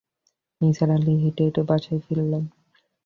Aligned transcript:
নিসার 0.61 0.89
আলি 0.89 1.13
হেঁটে-হেঁটে 1.23 1.61
বাসায় 1.69 1.99
ফিরলেন। 2.05 2.43